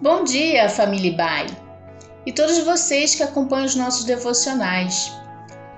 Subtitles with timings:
[0.00, 1.46] Bom dia, família Bai!
[2.24, 5.12] E todos vocês que acompanham os nossos devocionais.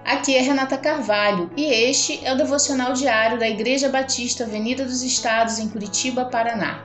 [0.05, 5.03] Aqui é Renata Carvalho e este é o devocional diário da Igreja Batista Avenida dos
[5.03, 6.85] Estados, em Curitiba, Paraná.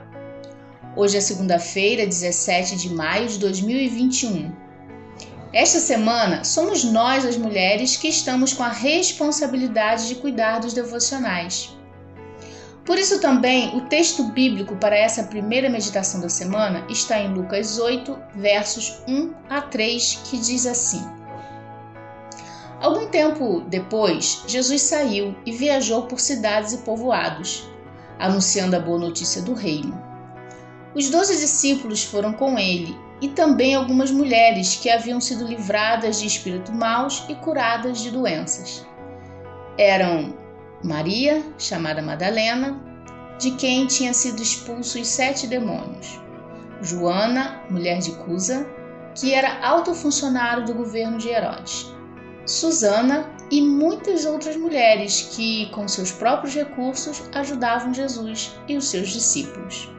[0.95, 4.53] Hoje é segunda-feira, 17 de maio de 2021.
[5.51, 11.75] Esta semana somos nós, as mulheres, que estamos com a responsabilidade de cuidar dos devocionais.
[12.85, 17.79] Por isso também o texto bíblico para essa primeira meditação da semana está em Lucas
[17.79, 21.03] 8, versos 1 a 3, que diz assim:
[22.79, 27.67] Algum tempo depois, Jesus saiu e viajou por cidades e povoados,
[28.19, 29.99] anunciando a boa notícia do reino.
[30.93, 36.27] Os doze discípulos foram com ele, e também algumas mulheres que haviam sido livradas de
[36.27, 38.85] espíritos maus e curadas de doenças.
[39.75, 40.44] Eram
[40.85, 42.79] Maria, chamada Madalena,
[43.39, 46.19] de quem tinha sido expulso os sete demônios.
[46.81, 48.67] Joana, mulher de Cusa,
[49.15, 51.91] que era alto funcionário do governo de Herodes.
[52.45, 59.09] Susana e muitas outras mulheres que, com seus próprios recursos, ajudavam Jesus e os seus
[59.09, 59.89] discípulos.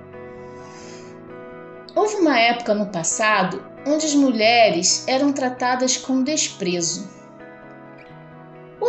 [1.95, 7.09] Houve uma época no passado onde as mulheres eram tratadas com desprezo.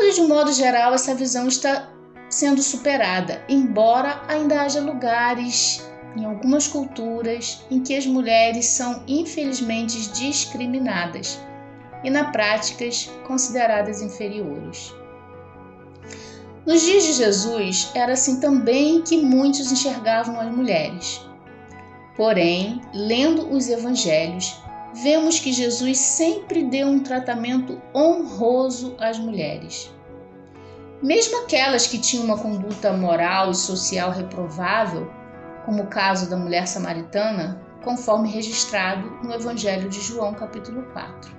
[0.07, 1.89] Hoje, de modo geral, essa visão está
[2.29, 10.09] sendo superada, embora ainda haja lugares em algumas culturas em que as mulheres são infelizmente
[10.13, 11.37] discriminadas
[12.05, 12.85] e na prática
[13.27, 14.95] consideradas inferiores.
[16.65, 21.19] Nos dias de Jesus era assim também que muitos enxergavam as mulheres.
[22.15, 24.55] Porém, lendo os evangelhos,
[24.93, 29.96] vemos que Jesus sempre deu um tratamento honroso às mulheres.
[31.01, 35.11] Mesmo aquelas que tinham uma conduta moral e social reprovável,
[35.63, 41.37] como o caso da mulher samaritana, conforme registrado no Evangelho de João, capítulo 4.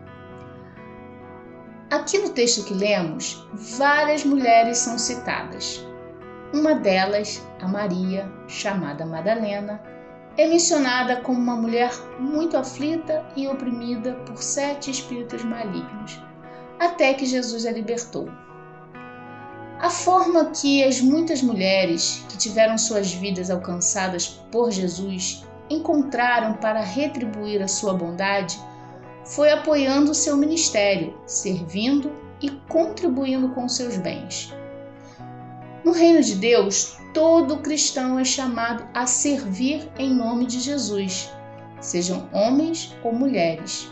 [1.90, 5.84] Aqui no texto que lemos, várias mulheres são citadas.
[6.52, 9.82] Uma delas, a Maria, chamada Madalena,
[10.36, 16.22] é mencionada como uma mulher muito aflita e oprimida por sete espíritos malignos,
[16.78, 18.28] até que Jesus a libertou.
[19.80, 26.80] A forma que as muitas mulheres que tiveram suas vidas alcançadas por Jesus encontraram para
[26.80, 28.58] retribuir a sua bondade
[29.24, 34.52] foi apoiando o seu ministério, servindo e contribuindo com seus bens.
[35.84, 41.30] No reino de Deus, todo cristão é chamado a servir em nome de Jesus,
[41.80, 43.88] sejam homens ou mulheres,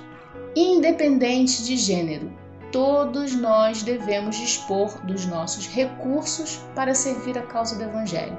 [0.56, 2.32] independente de gênero.
[2.72, 8.38] Todos nós devemos dispor dos nossos recursos para servir a causa do Evangelho.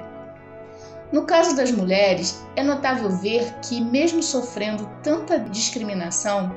[1.10, 6.54] No caso das mulheres, é notável ver que, mesmo sofrendo tanta discriminação,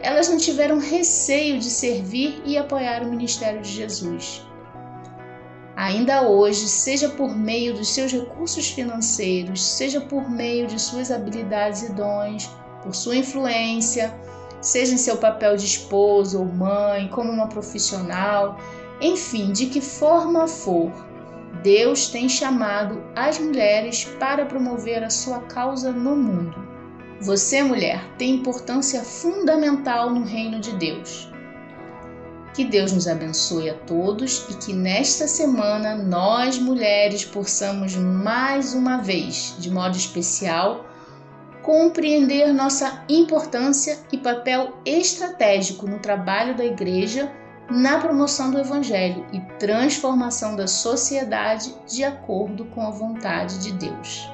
[0.00, 4.42] elas não tiveram receio de servir e apoiar o ministério de Jesus.
[5.76, 11.82] Ainda hoje, seja por meio dos seus recursos financeiros, seja por meio de suas habilidades
[11.82, 12.50] e dons,
[12.82, 14.14] por sua influência,
[14.64, 18.58] seja em seu papel de esposa ou mãe, como uma profissional,
[19.00, 20.90] enfim, de que forma for,
[21.62, 26.56] Deus tem chamado as mulheres para promover a sua causa no mundo.
[27.20, 31.30] Você, mulher, tem importância fundamental no reino de Deus.
[32.54, 38.98] Que Deus nos abençoe a todos e que nesta semana nós, mulheres, possamos mais uma
[38.98, 40.86] vez, de modo especial,
[41.64, 47.32] compreender nossa importância e papel estratégico no trabalho da Igreja
[47.70, 54.28] na promoção do Evangelho e transformação da sociedade de acordo com a vontade de Deus.